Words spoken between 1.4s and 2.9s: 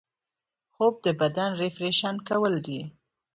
ریفریش کول دي